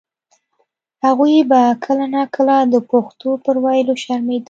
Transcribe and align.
هغوی 1.05 1.35
به 1.49 1.61
کله 1.85 2.05
نا 2.15 2.23
کله 2.35 2.55
د 2.73 2.75
پښتو 2.89 3.29
پر 3.43 3.55
ویلو 3.63 3.95
شرمېدل. 4.03 4.39